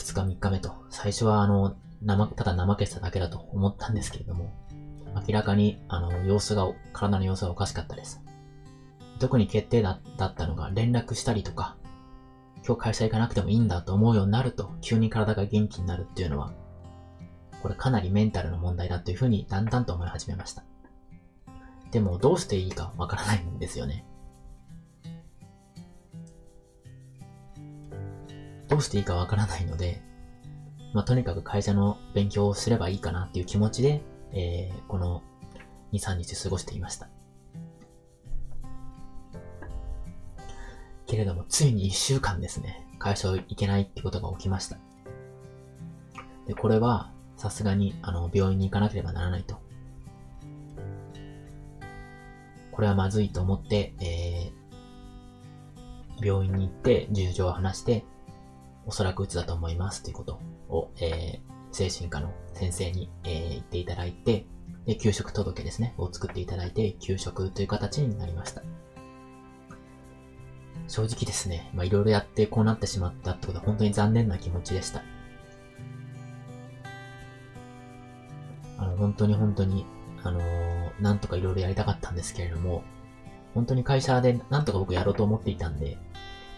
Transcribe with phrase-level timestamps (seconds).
[0.00, 4.50] 2日3日目と、最初はあの、生、ただ怠けてただけだと思ったんですけれども、
[5.28, 8.22] 明らかに、あの、様子が、体の様子がおかしかったです。
[9.18, 11.76] 特に決定だったのが、連絡したりとか、
[12.66, 16.52] 今日会社行かなくてもいいんだと思うようになると、急に体が元気になるっていうのは、
[17.62, 20.64] これかなりメンタルの問題だというふうにだんだんと思い始めました。
[21.90, 24.06] でも、どうしていいかわからないんですよね。
[28.80, 30.02] うしていいかわからないので、
[30.92, 34.02] まあ、とにかく会社の勉強をすればいいかなっていう気持ちで、
[34.32, 35.22] えー、この
[35.92, 37.08] 2、3日過ごしていました。
[41.06, 44.78] けれども、ついに1週間ですね、会社を行けないってことが起きました。
[46.46, 49.58] で、これは、さすがに、あの、病院に行かなければならないと。
[52.72, 58.04] これはまずいと思って、えー、病院に行って、重症を話して、
[58.86, 61.40] おそらくうつだと思いますということを、えー、
[61.72, 64.46] 精神科の先生に、えー、言っていただいて、
[64.86, 68.62] で、給食届ですね、を作っていただいて、給食という形になりました。
[70.88, 75.02] 正直ですね、まあいろいろやってこうなってしまったってことは本当に残念な気持ちでした。
[78.78, 79.86] あの、本当に本当に、
[80.24, 82.82] あのー、なんとかいろいろやりたかったんですけれども、
[83.54, 85.98] 本当に会社でなんとか僕やろうと思っていたんで、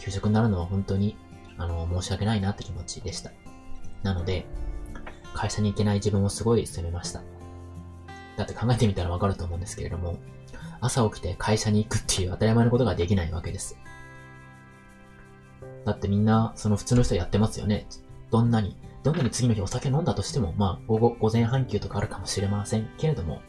[0.00, 1.16] 給食になるのは本当に
[1.58, 3.30] あの、申し訳ないなって気持ちでした。
[4.02, 4.46] なので、
[5.34, 7.22] 会社に行けない自分をすごい責めました。
[8.36, 10.16] だって考えてみたらわかると思うんですけれども、
[10.80, 13.78] 朝起きて会社に行くっていう当たり前のことができないわけです。
[15.84, 17.86] だってみんな、その普通の人やってますよね。
[18.30, 23.42] どんなに、どんなに次の日お酒飲んだとしても、まあ、午後、午前半休とかあるかもしれませんけれども、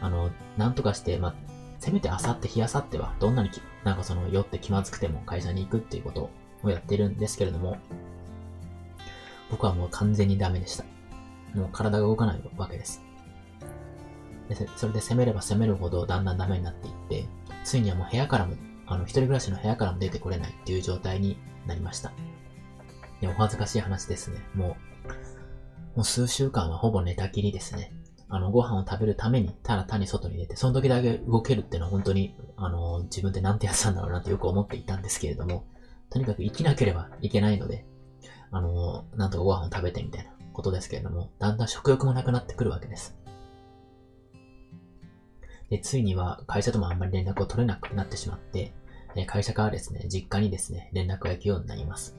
[0.00, 1.34] あの、なんとかして、まあ、
[1.78, 3.50] せめて朝って日朝っては、どんなに
[3.84, 6.30] なんかその酔って気まずくても会社に行くっていうことを
[6.62, 7.78] をやってるんですけれども、
[9.50, 10.84] 僕はもう完全にダメでした。
[11.54, 13.02] もう体が動かないわけです。
[14.48, 17.28] でそれで攻めれば攻めるほどだんだんダメになっていって、
[17.64, 18.54] ついにはもう部屋からも、
[18.86, 22.12] あの、一人暮らしの部屋からも出てこれないっていう状態になりました。
[23.20, 24.38] でお恥ずかしい話ですね。
[24.54, 24.76] も
[25.94, 27.92] う、もう数週間はほぼ寝たきりですね。
[28.28, 35.64] あの、ご飯を食べるために、ただ単に外に出て、その時だけ動けるっていうのは本当に、あの、自分でなんてやつなんだろうなってよく思っていたんですけれども、
[36.10, 37.84] とにかく生きなければいけないので、
[38.50, 43.16] あの、なんとかご飯を食べてみたいなことですけれども、だんだん食欲もなくなってくるわけです。
[45.68, 48.72] で、ついには会社ともあんまり連絡を取れなくなってしまって、
[49.26, 52.16] 会社からですね、実家にですね、連絡が行くようになります。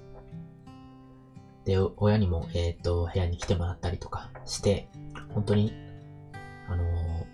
[1.66, 4.90] で、親にも、えっ、ー、と、部屋に来てもらったりとかして、
[5.34, 5.74] 本当に、
[6.68, 7.26] あのー、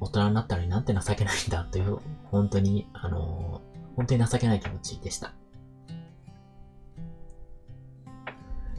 [0.00, 5.32] 大人になったのになんて情けないんだという、本当に、あのー、本当に情けない気持ちでした。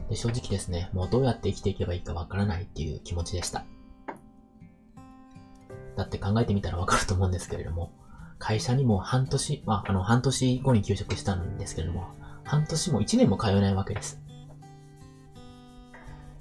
[0.10, 3.66] で正直ですね、もうどうやって生きていけばいいかわからないっていう気持ちでした。
[5.96, 7.92] だって考えてみたらわかると思うんですけれども、
[8.40, 12.10] 会社にも半年、まあ、あの、半年後に休職したんですけれども、
[12.44, 14.22] 半年も1年も通えないわけです。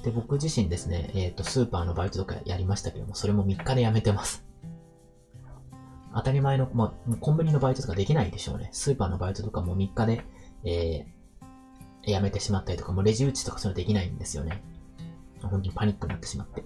[0.03, 4.45] で、僕自身ですね、えっ、ー、と、スーパーのバイトとかやりましたけども、それも3日で辞めてます。
[6.15, 8.69] 当たり前の、まあ、コンビニのバイトとかできないでしょうね。
[8.73, 10.25] スーパーのバイトとかも3日で、
[10.65, 11.07] え
[12.05, 14.63] やめてしまったりとか、もうレジ打ちとかそういうのできないんですよね。
[15.41, 16.65] 本当にパニックになってしまって。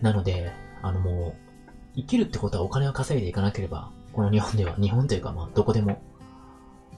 [0.00, 0.52] なので、
[0.82, 1.48] あのもう、
[1.96, 6.02] 生きるってことはお金を稼いでいかなければ、この日本では、日本というかまあどこでも、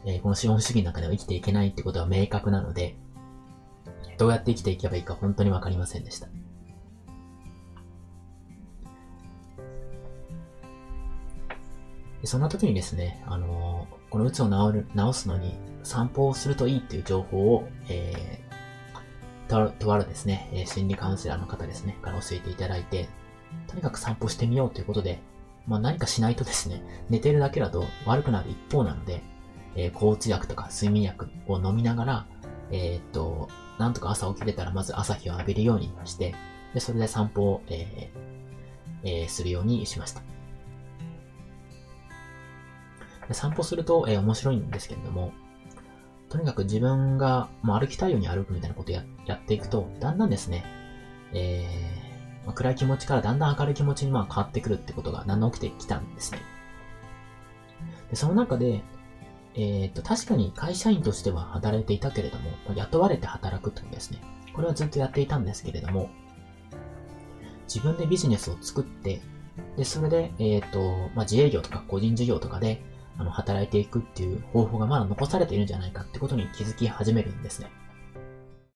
[0.05, 2.97] えー、この資本主義の中では生きていけないってことは明確なので、
[4.19, 6.29] どうやって生きていけばいいか本当にわかりませんでした。
[12.25, 23.09] そんな時にですね、あの、この鬱を治る、治すのに散歩をするといいっていう情報を、えー、とあるですね、心理カウンセラーの方ですね、から教えていただいて、
[23.67, 25.21] とにかく散歩してみようということで、
[25.67, 29.23] まあ何かしないとですね、寝てるだけだと悪くなる一方なので、
[29.77, 32.27] えー、交通薬とか睡眠薬を飲みながら、
[32.71, 36.35] えー、っと、なんとか朝起きれたらまず朝日を浴びるようにして、
[36.75, 40.23] で、それで散歩を、えーえー、するようにしました。
[43.31, 45.33] で散歩すると、えー、面白いんですけれども、
[46.29, 50.65] とにかく自分がもう歩きたいように歩くみたいなことをややっていくと、だんだんですね、
[51.33, 56.41] えー、まあ、暗い気持ちからだんだん明るい気持ちにまあ変わってくるってことがだんだん起きてきたんですね。
[58.11, 58.83] でその中で、
[59.55, 64.21] えっ、と、確かに会社員としては働いていたけれども、雇われて働くというですね、
[64.55, 66.11] これはずっとやっていたんですけれども、
[67.73, 69.23] 自分でビジネスを作って、
[69.77, 70.81] で、それで、えっ、と、
[71.15, 72.83] まあ、自営業とか個人事業とかで、
[73.21, 77.71] あの、働いていくっていう方法がまだ残されているんじゃないかってことに気づき始めるんですね。